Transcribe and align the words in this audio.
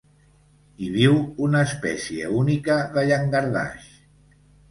Hi 0.83 0.87
viu 0.95 1.17
una 1.47 1.61
espècie 1.67 2.31
única 2.39 2.79
de 2.97 3.05
llangardaix. 3.11 3.93